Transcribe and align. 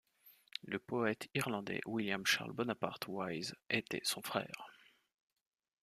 Le 0.63 0.79
poète 0.79 1.29
irlandais 1.35 1.79
William 1.85 2.25
Charles 2.25 2.53
Bonaparte-Wyse 2.53 3.53
était 3.69 4.01
son 4.03 4.23
frère. 4.23 4.67